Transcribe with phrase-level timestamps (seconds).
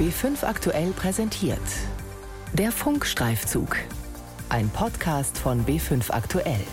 [0.00, 1.60] B5 aktuell präsentiert.
[2.54, 3.76] Der Funkstreifzug.
[4.48, 6.64] Ein Podcast von B5 aktuell.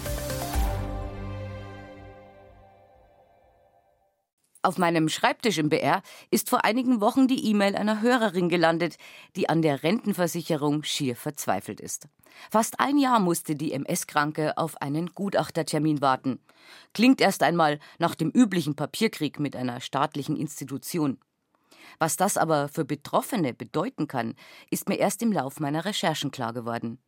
[4.62, 8.96] Auf meinem Schreibtisch im BR ist vor einigen Wochen die E-Mail einer Hörerin gelandet,
[9.36, 12.08] die an der Rentenversicherung schier verzweifelt ist.
[12.50, 16.40] Fast ein Jahr musste die MS-Kranke auf einen Gutachtertermin warten.
[16.94, 21.20] Klingt erst einmal nach dem üblichen Papierkrieg mit einer staatlichen Institution.
[22.00, 24.36] Was das aber für Betroffene bedeuten kann,
[24.70, 27.00] ist mir erst im Lauf meiner Recherchen klar geworden.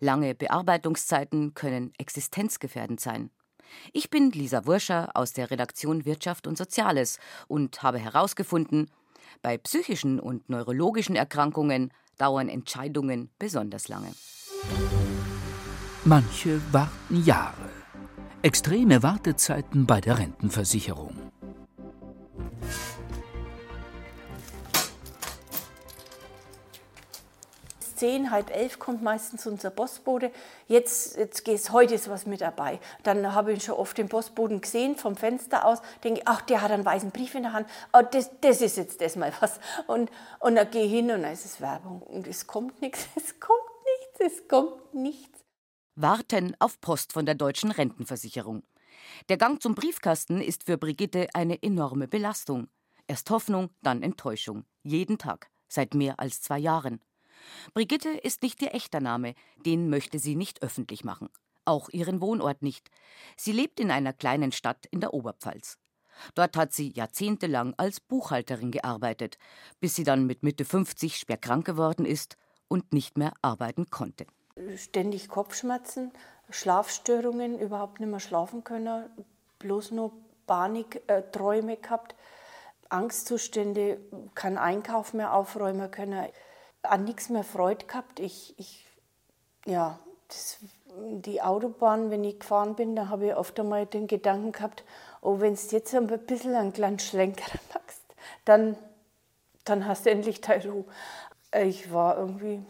[0.00, 3.30] Lange Bearbeitungszeiten können existenzgefährdend sein.
[3.92, 8.90] Ich bin Lisa Wurscher aus der Redaktion Wirtschaft und Soziales und habe herausgefunden,
[9.42, 14.12] bei psychischen und neurologischen Erkrankungen dauern Entscheidungen besonders lange.
[16.04, 17.68] Manche warten Jahre.
[18.40, 21.27] Extreme Wartezeiten bei der Rentenversicherung.
[27.98, 30.30] Zehn, halb elf kommt meistens unser Postbote.
[30.66, 32.78] Jetzt, jetzt geht's, heute ist was mit dabei.
[33.02, 36.70] Dann habe ich schon oft den Postboten gesehen vom Fenster aus, denke, ach, der hat
[36.70, 37.68] einen weißen Brief in der Hand.
[37.92, 39.60] Oh, das, das ist jetzt das mal was.
[39.86, 42.02] Und, und dann gehe ich hin und dann ist es Werbung.
[42.02, 43.58] Und es kommt nichts, es kommt
[44.18, 45.40] nichts, es kommt nichts.
[45.94, 48.62] Warten auf Post von der deutschen Rentenversicherung.
[49.28, 52.68] Der Gang zum Briefkasten ist für Brigitte eine enorme Belastung.
[53.08, 54.64] Erst Hoffnung, dann Enttäuschung.
[54.82, 55.50] Jeden Tag.
[55.68, 57.00] Seit mehr als zwei Jahren.
[57.74, 61.28] Brigitte ist nicht ihr echter Name, den möchte sie nicht öffentlich machen.
[61.64, 62.90] Auch ihren Wohnort nicht.
[63.36, 65.78] Sie lebt in einer kleinen Stadt in der Oberpfalz.
[66.34, 69.38] Dort hat sie jahrzehntelang als Buchhalterin gearbeitet,
[69.80, 72.36] bis sie dann mit Mitte 50 schwer krank geworden ist
[72.68, 74.26] und nicht mehr arbeiten konnte.
[74.76, 76.10] Ständig Kopfschmerzen,
[76.50, 79.04] Schlafstörungen, überhaupt nicht mehr schlafen können,
[79.58, 80.12] bloß nur
[80.46, 82.16] Panikträume äh, gehabt,
[82.88, 84.00] Angstzustände,
[84.34, 86.26] keinen Einkauf mehr aufräumen können
[86.82, 88.20] an nichts mehr Freude gehabt.
[88.20, 88.86] Ich, ich
[89.66, 89.98] ja,
[90.28, 90.58] das,
[90.96, 94.84] die Autobahn, wenn ich gefahren bin, da habe ich oft einmal den Gedanken gehabt,
[95.20, 98.02] oh, wenn du jetzt ein bisschen einen kleinen Schlenker machst,
[98.44, 98.76] dann,
[99.64, 100.84] dann hast du endlich deine Ruhe.
[101.62, 102.62] Ich war irgendwie,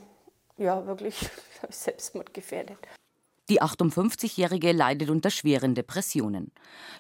[0.57, 1.31] ja, wirklich
[1.69, 2.79] selbstmordgefährdet.
[3.51, 6.53] Die 58-Jährige leidet unter schweren Depressionen.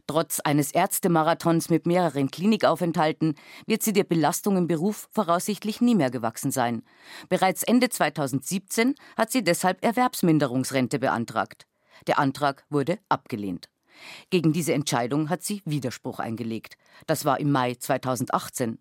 [0.06, 3.34] Trotz eines Ärztemarathons mit mehreren Klinikaufenthalten
[3.66, 6.82] wird sie der Belastung im Beruf voraussichtlich nie mehr gewachsen sein.
[7.28, 11.66] Bereits Ende 2017 hat sie deshalb Erwerbsminderungsrente beantragt.
[12.06, 13.68] Der Antrag wurde abgelehnt.
[14.30, 16.76] Gegen diese Entscheidung hat sie Widerspruch eingelegt.
[17.06, 18.78] Das war im Mai 2018.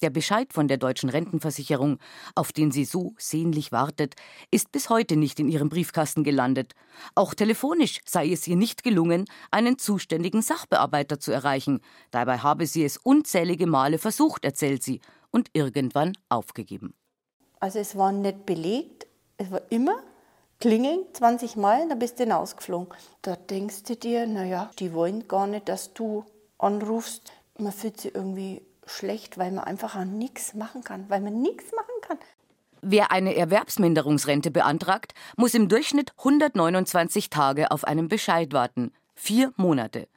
[0.00, 1.98] Der Bescheid von der deutschen Rentenversicherung,
[2.34, 4.14] auf den sie so sehnlich wartet,
[4.50, 6.72] ist bis heute nicht in ihrem Briefkasten gelandet.
[7.14, 11.80] Auch telefonisch sei es ihr nicht gelungen, einen zuständigen Sachbearbeiter zu erreichen.
[12.10, 15.00] Dabei habe sie es unzählige Male versucht, erzählt sie,
[15.30, 16.94] und irgendwann aufgegeben.
[17.58, 19.06] Also es war nicht belegt,
[19.38, 20.02] es war immer
[20.60, 22.94] klingeln, 20 Mal, dann bist du hinausgeflogen.
[23.22, 26.24] Da denkst du dir, naja, die wollen gar nicht, dass du
[26.58, 27.32] anrufst.
[27.58, 31.94] Man fühlt sich irgendwie schlecht, weil man einfach nichts machen kann, weil man nichts machen
[32.02, 32.18] kann.
[32.80, 38.92] Wer eine Erwerbsminderungsrente beantragt, muss im Durchschnitt 129 Tage auf einen Bescheid warten.
[39.14, 40.08] Vier Monate.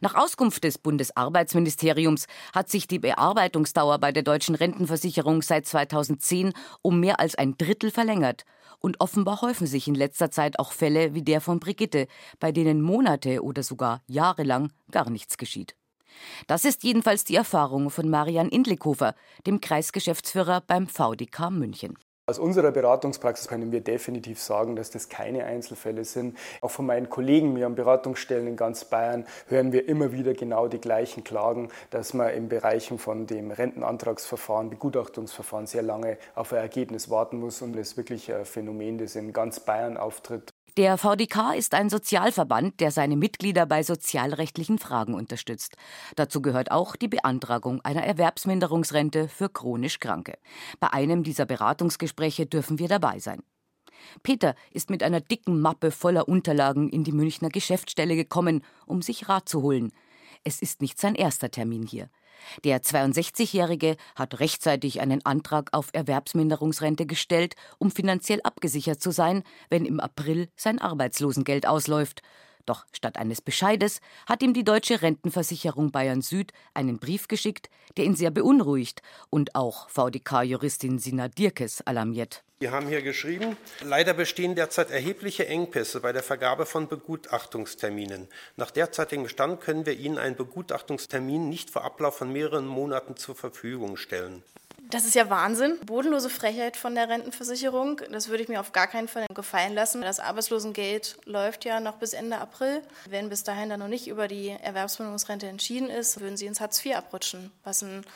[0.00, 6.52] Nach Auskunft des Bundesarbeitsministeriums hat sich die Bearbeitungsdauer bei der deutschen Rentenversicherung seit 2010
[6.82, 8.44] um mehr als ein Drittel verlängert.
[8.78, 12.06] Und offenbar häufen sich in letzter Zeit auch Fälle wie der von Brigitte,
[12.38, 15.76] bei denen Monate oder sogar jahrelang gar nichts geschieht.
[16.46, 19.14] Das ist jedenfalls die Erfahrung von Marian Indlikofer,
[19.46, 21.96] dem Kreisgeschäftsführer beim VDK München.
[22.24, 26.38] Aus unserer Beratungspraxis können wir definitiv sagen, dass das keine Einzelfälle sind.
[26.60, 30.68] Auch von meinen Kollegen mir an Beratungsstellen in ganz Bayern hören wir immer wieder genau
[30.68, 36.60] die gleichen Klagen, dass man im Bereichen von dem Rentenantragsverfahren, Begutachtungsverfahren sehr lange auf ein
[36.60, 40.51] Ergebnis warten muss und das ist wirklich ein Phänomen, das in ganz Bayern auftritt.
[40.78, 45.76] Der VDK ist ein Sozialverband, der seine Mitglieder bei sozialrechtlichen Fragen unterstützt.
[46.16, 50.38] Dazu gehört auch die Beantragung einer Erwerbsminderungsrente für chronisch Kranke.
[50.80, 53.42] Bei einem dieser Beratungsgespräche dürfen wir dabei sein.
[54.22, 59.28] Peter ist mit einer dicken Mappe voller Unterlagen in die Münchner Geschäftsstelle gekommen, um sich
[59.28, 59.92] Rat zu holen.
[60.42, 62.08] Es ist nicht sein erster Termin hier.
[62.64, 69.84] Der 62-Jährige hat rechtzeitig einen Antrag auf Erwerbsminderungsrente gestellt, um finanziell abgesichert zu sein, wenn
[69.84, 72.22] im April sein Arbeitslosengeld ausläuft.
[72.66, 78.04] Doch statt eines Bescheides hat ihm die deutsche Rentenversicherung Bayern Süd einen Brief geschickt, der
[78.04, 82.44] ihn sehr beunruhigt und auch VDK-Juristin Sina Dirkes alarmiert.
[82.62, 88.28] Wir haben hier geschrieben, leider bestehen derzeit erhebliche Engpässe bei der Vergabe von Begutachtungsterminen.
[88.54, 93.34] Nach derzeitigem Stand können wir Ihnen einen Begutachtungstermin nicht vor Ablauf von mehreren Monaten zur
[93.34, 94.44] Verfügung stellen.
[94.90, 95.76] Das ist ja Wahnsinn.
[95.84, 98.00] Bodenlose Frechheit von der Rentenversicherung.
[98.12, 100.02] Das würde ich mir auf gar keinen Fall gefallen lassen.
[100.02, 102.82] Das Arbeitslosengeld läuft ja noch bis Ende April.
[103.10, 106.86] Wenn bis dahin dann noch nicht über die Erwerbsminderungsrente entschieden ist, würden sie ins Hartz
[106.86, 108.06] IV abrutschen, was ein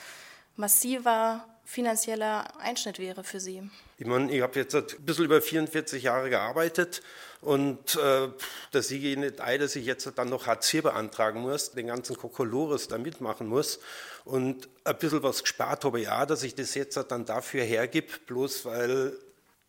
[0.55, 3.69] massiver finanzieller Einschnitt wäre für Sie.
[3.99, 7.03] Ich meine, ich habe jetzt ein bisschen über 44 Jahre gearbeitet
[7.41, 8.29] und äh,
[8.71, 11.89] das sehe ich nicht ein, dass ich jetzt dann noch Hartz IV beantragen muss, den
[11.89, 13.81] ganzen Kokolores da mitmachen muss.
[14.25, 18.65] Und ein bisschen was gespart habe, ja, dass ich das jetzt dann dafür hergib, bloß
[18.65, 19.13] weil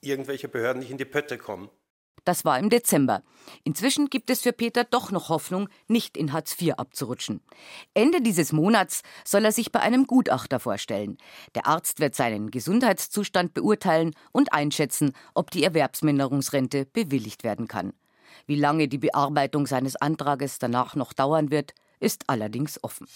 [0.02, 1.70] irgendwelche Behörden nicht in die Pötte kommen.
[2.28, 3.24] Das war im Dezember.
[3.64, 7.40] Inzwischen gibt es für Peter doch noch Hoffnung, nicht in Hartz IV abzurutschen.
[7.94, 11.18] Ende dieses Monats soll er sich bei einem Gutachter vorstellen.
[11.56, 17.94] Der Arzt wird seinen Gesundheitszustand beurteilen und einschätzen, ob die Erwerbsminderungsrente bewilligt werden kann.
[18.46, 23.08] Wie lange die Bearbeitung seines Antrages danach noch dauern wird, ist allerdings offen.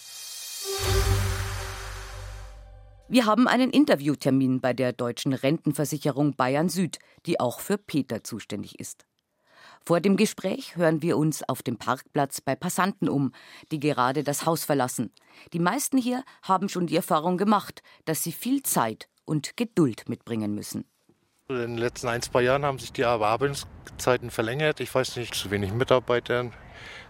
[3.11, 8.79] Wir haben einen Interviewtermin bei der Deutschen Rentenversicherung Bayern Süd, die auch für Peter zuständig
[8.79, 9.03] ist.
[9.83, 13.33] Vor dem Gespräch hören wir uns auf dem Parkplatz bei Passanten um,
[13.69, 15.11] die gerade das Haus verlassen.
[15.51, 20.55] Die meisten hier haben schon die Erfahrung gemacht, dass sie viel Zeit und Geduld mitbringen
[20.55, 20.85] müssen.
[21.49, 24.79] In den letzten ein, zwei Jahren haben sich die Arbeitszeiten verlängert.
[24.79, 26.49] Ich weiß nicht, zu wenig Mitarbeiter,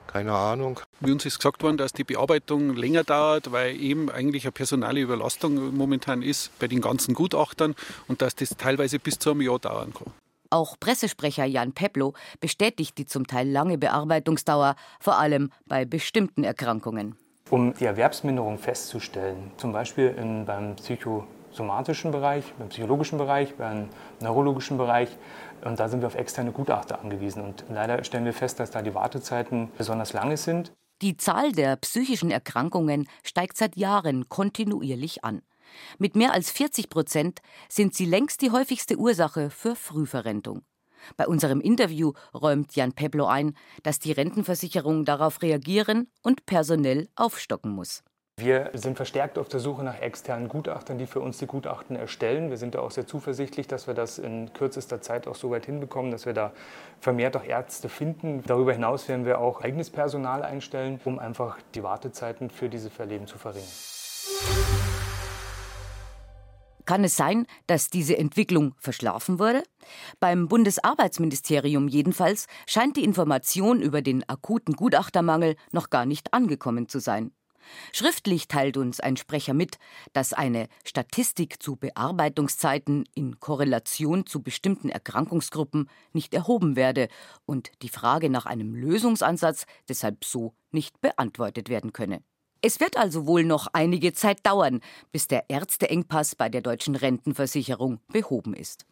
[0.07, 0.79] keine Ahnung.
[1.03, 4.99] Wie uns ist gesagt worden, dass die Bearbeitung länger dauert, weil eben eigentlich eine personale
[4.99, 7.73] Überlastung momentan ist bei den ganzen Gutachtern
[8.07, 10.13] und dass das teilweise bis zu einem Jahr dauern kann.
[10.51, 17.15] Auch Pressesprecher Jan Peplo bestätigt die zum Teil lange Bearbeitungsdauer, vor allem bei bestimmten Erkrankungen.
[17.49, 23.89] Um die Erwerbsminderung festzustellen, zum Beispiel in, beim Psycho somatischen Bereich, beim psychologischen Bereich, beim
[24.19, 25.09] neurologischen Bereich.
[25.65, 27.43] Und da sind wir auf externe Gutachter angewiesen.
[27.43, 30.71] Und leider stellen wir fest, dass da die Wartezeiten besonders lange sind.
[31.01, 35.41] Die Zahl der psychischen Erkrankungen steigt seit Jahren kontinuierlich an.
[35.97, 40.63] Mit mehr als 40 Prozent sind sie längst die häufigste Ursache für Frühverrentung.
[41.17, 47.71] Bei unserem Interview räumt Jan Peblo ein, dass die Rentenversicherung darauf reagieren und personell aufstocken
[47.71, 48.03] muss.
[48.41, 52.49] Wir sind verstärkt auf der Suche nach externen Gutachtern, die für uns die Gutachten erstellen.
[52.49, 55.67] Wir sind da auch sehr zuversichtlich, dass wir das in kürzester Zeit auch so weit
[55.67, 56.51] hinbekommen, dass wir da
[56.99, 58.43] vermehrt auch Ärzte finden.
[58.47, 63.27] Darüber hinaus werden wir auch eigenes Personal einstellen, um einfach die Wartezeiten für diese Verleben
[63.27, 63.69] zu verringern.
[66.85, 69.63] Kann es sein, dass diese Entwicklung verschlafen wurde?
[70.19, 76.99] Beim Bundesarbeitsministerium jedenfalls scheint die Information über den akuten Gutachtermangel noch gar nicht angekommen zu
[76.99, 77.31] sein.
[77.91, 79.77] Schriftlich teilt uns ein Sprecher mit,
[80.13, 87.07] dass eine Statistik zu Bearbeitungszeiten in Korrelation zu bestimmten Erkrankungsgruppen nicht erhoben werde
[87.45, 92.21] und die Frage nach einem Lösungsansatz deshalb so nicht beantwortet werden könne.
[92.63, 94.81] Es wird also wohl noch einige Zeit dauern,
[95.11, 98.85] bis der Ärzteengpass bei der deutschen Rentenversicherung behoben ist.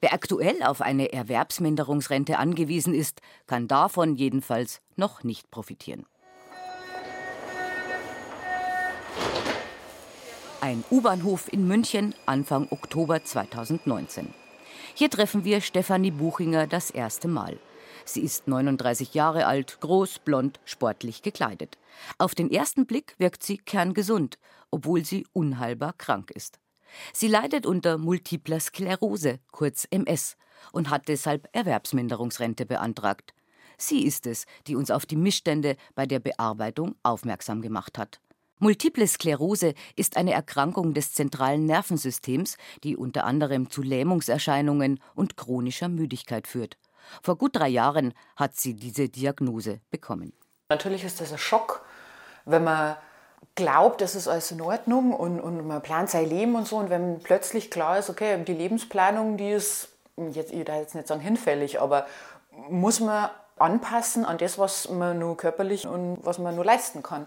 [0.00, 6.06] Wer aktuell auf eine Erwerbsminderungsrente angewiesen ist, kann davon jedenfalls noch nicht profitieren.
[10.64, 14.32] Ein U-Bahnhof in München Anfang Oktober 2019.
[14.94, 17.58] Hier treffen wir Stefanie Buchinger das erste Mal.
[18.06, 21.76] Sie ist 39 Jahre alt, groß, blond, sportlich gekleidet.
[22.16, 24.38] Auf den ersten Blick wirkt sie kerngesund,
[24.70, 26.60] obwohl sie unheilbar krank ist.
[27.12, 30.38] Sie leidet unter multipler Sklerose, kurz MS,
[30.72, 33.34] und hat deshalb Erwerbsminderungsrente beantragt.
[33.76, 38.22] Sie ist es, die uns auf die Missstände bei der Bearbeitung aufmerksam gemacht hat.
[38.58, 45.88] Multiple Sklerose ist eine Erkrankung des zentralen Nervensystems, die unter anderem zu Lähmungserscheinungen und chronischer
[45.88, 46.78] Müdigkeit führt.
[47.22, 50.32] Vor gut drei Jahren hat sie diese Diagnose bekommen.
[50.68, 51.84] Natürlich ist das ein Schock,
[52.44, 52.96] wenn man
[53.54, 56.76] glaubt, das ist alles in Ordnung und, und man plant sein Leben und so.
[56.76, 61.08] Und wenn plötzlich klar ist, okay, die Lebensplanung, die ist, jetzt, ich da jetzt nicht
[61.08, 62.06] sagen hinfällig, aber
[62.70, 67.26] muss man anpassen an das, was man nur körperlich und was man nur leisten kann.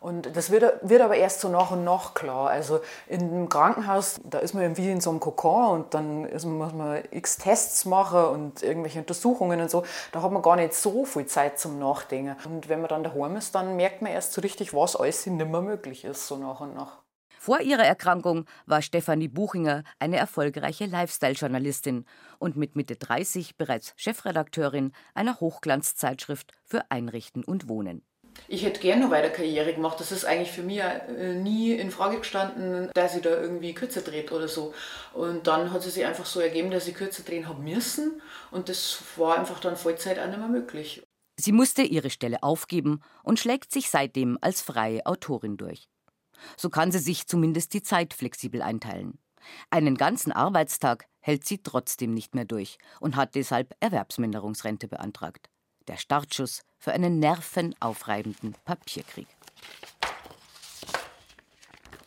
[0.00, 2.48] Und das wird, wird aber erst so nach und nach klar.
[2.48, 6.72] Also im Krankenhaus, da ist man irgendwie in so einem Kokon und dann ist, muss
[6.72, 9.84] man x Tests machen und irgendwelche Untersuchungen und so.
[10.12, 12.36] Da hat man gar nicht so viel Zeit zum Nachdenken.
[12.44, 15.50] Und wenn man dann daheim ist, dann merkt man erst so richtig, was alles nicht
[15.50, 16.98] mehr möglich ist, so nach und nach.
[17.46, 22.04] Vor ihrer Erkrankung war Stefanie Buchinger eine erfolgreiche Lifestyle-Journalistin
[22.40, 28.02] und mit Mitte 30 bereits Chefredakteurin einer Hochglanzzeitschrift für Einrichten und Wohnen
[28.48, 29.98] ich hätte gerne noch weiter Karriere gemacht.
[29.98, 34.02] Das ist eigentlich für mich äh, nie in Frage gestanden, dass ich da irgendwie kürzer
[34.02, 34.74] dreht oder so.
[35.14, 38.20] Und dann hat es sich einfach so ergeben, dass ich kürzer drehen habe müssen.
[38.50, 41.02] Und das war einfach dann Vollzeit auch nicht mehr möglich.
[41.38, 45.88] Sie musste ihre Stelle aufgeben und schlägt sich seitdem als freie Autorin durch.
[46.56, 49.18] So kann sie sich zumindest die Zeit flexibel einteilen.
[49.70, 55.48] Einen ganzen Arbeitstag hält sie trotzdem nicht mehr durch und hat deshalb Erwerbsminderungsrente beantragt.
[55.88, 59.28] Der Startschuss für einen nervenaufreibenden Papierkrieg.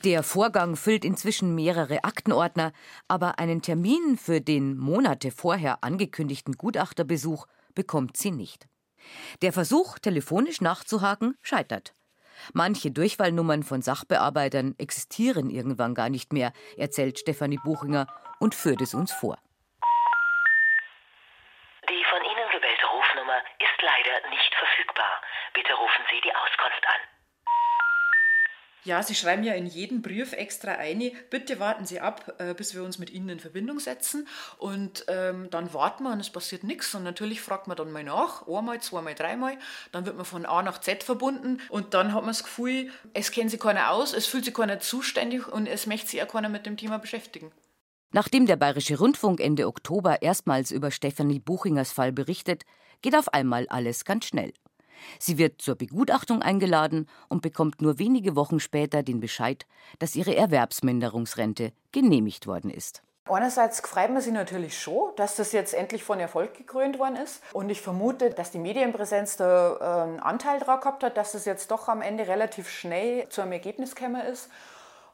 [0.05, 2.71] Der Vorgang füllt inzwischen mehrere Aktenordner,
[3.09, 8.69] aber einen Termin für den Monate vorher angekündigten Gutachterbesuch bekommt sie nicht.
[9.41, 11.93] Der Versuch, telefonisch nachzuhaken, scheitert.
[12.53, 18.07] Manche Durchwahlnummern von Sachbearbeitern existieren irgendwann gar nicht mehr, erzählt Stefanie Buchinger
[18.39, 19.37] und führt es uns vor.
[21.89, 25.21] Die von Ihnen gewählte Rufnummer ist leider nicht verfügbar.
[25.53, 27.01] Bitte rufen Sie die Auskunft an.
[28.85, 32.73] Ja, Sie schreiben ja in jeden Brief extra eine, bitte warten Sie ab, äh, bis
[32.73, 34.27] wir uns mit Ihnen in Verbindung setzen.
[34.57, 36.95] Und ähm, dann warten wir und es passiert nichts.
[36.95, 39.57] Und natürlich fragt man dann mal nach, einmal, zweimal, dreimal.
[39.91, 43.31] Dann wird man von A nach Z verbunden und dann hat man das Gefühl, es
[43.31, 46.49] kennt sich keiner aus, es fühlt sich keiner zuständig und es möchte sich auch keiner
[46.49, 47.51] mit dem Thema beschäftigen.
[48.11, 52.63] Nachdem der Bayerische Rundfunk Ende Oktober erstmals über Stefanie Buchingers Fall berichtet,
[53.01, 54.51] geht auf einmal alles ganz schnell.
[55.19, 59.65] Sie wird zur Begutachtung eingeladen und bekommt nur wenige Wochen später den Bescheid,
[59.99, 63.01] dass ihre Erwerbsminderungsrente genehmigt worden ist.
[63.29, 67.43] Einerseits freut man sich natürlich schon, dass das jetzt endlich von Erfolg gekrönt worden ist.
[67.53, 71.69] Und ich vermute, dass die Medienpräsenz da einen Anteil daran gehabt hat, dass das jetzt
[71.69, 74.49] doch am Ende relativ schnell zu einem Ergebnis gekommen ist.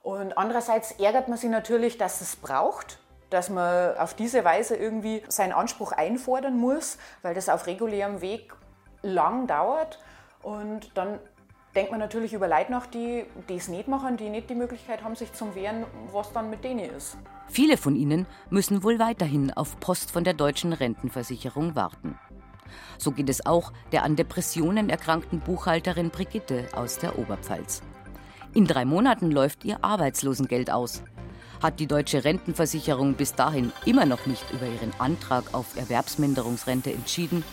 [0.02, 3.00] Und andererseits ärgert man sich natürlich, dass es braucht,
[3.32, 8.54] dass man auf diese Weise irgendwie seinen Anspruch einfordern muss, weil das auf regulärem Weg
[9.06, 10.00] lang dauert.
[10.42, 11.20] Und dann
[11.76, 15.16] denkt man natürlich über Leute nach, die das nicht machen, die nicht die Möglichkeit haben,
[15.16, 17.18] sich zu wehren, was dann mit denen ist.
[17.48, 22.18] Viele von ihnen müssen wohl weiterhin auf Post von der deutschen Rentenversicherung warten.
[22.98, 27.82] So geht es auch der an Depressionen erkrankten Buchhalterin Brigitte aus der Oberpfalz.
[28.54, 31.04] In drei Monaten läuft ihr Arbeitslosengeld aus.
[31.62, 37.44] Hat die deutsche Rentenversicherung bis dahin immer noch nicht über ihren Antrag auf Erwerbsminderungsrente entschieden,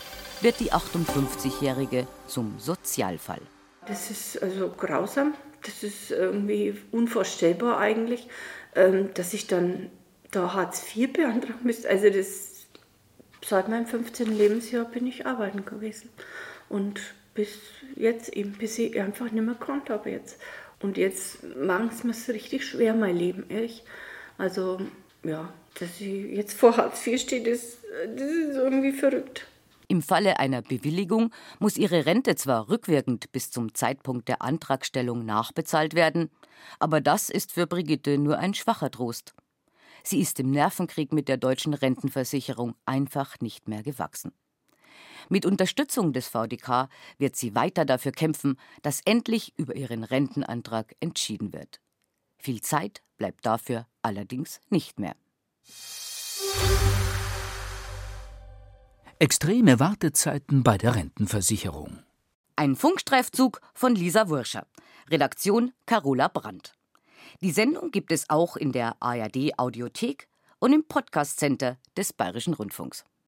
[0.43, 3.41] wird die 58-Jährige zum Sozialfall.
[3.87, 5.35] Das ist also grausam.
[5.65, 8.29] Das ist irgendwie unvorstellbar eigentlich,
[8.75, 9.91] ähm, dass ich dann
[10.33, 11.89] da Hartz IV beantragen müsste.
[11.89, 12.67] Also das,
[13.45, 14.37] seit meinem 15.
[14.37, 16.11] Lebensjahr bin ich arbeiten gewesen.
[16.69, 17.01] Und
[17.35, 17.59] bis
[17.97, 20.39] jetzt eben, bis ich einfach nicht mehr konnte habe jetzt.
[20.81, 23.85] Und jetzt machen es mir richtig schwer, mein Leben, ehrlich.
[24.39, 24.81] Also,
[25.23, 27.79] ja, dass ich jetzt vor Hartz IV stehe, das,
[28.17, 29.47] das ist irgendwie verrückt.
[29.93, 35.93] Im Falle einer Bewilligung muss ihre Rente zwar rückwirkend bis zum Zeitpunkt der Antragstellung nachbezahlt
[35.93, 36.31] werden,
[36.79, 39.35] aber das ist für Brigitte nur ein schwacher Trost.
[40.03, 44.33] Sie ist im Nervenkrieg mit der deutschen Rentenversicherung einfach nicht mehr gewachsen.
[45.29, 51.53] Mit Unterstützung des VDK wird sie weiter dafür kämpfen, dass endlich über ihren Rentenantrag entschieden
[51.53, 51.83] wird.
[52.39, 55.17] Viel Zeit bleibt dafür allerdings nicht mehr.
[59.23, 62.01] Extreme Wartezeiten bei der Rentenversicherung.
[62.57, 64.67] Ein Funkstreifzug von Lisa Wurscher.
[65.09, 66.75] Redaktion Carola Brandt.
[67.41, 70.27] Die Sendung gibt es auch in der ARD Audiothek
[70.59, 73.05] und im Podcast Center des Bayerischen Rundfunks.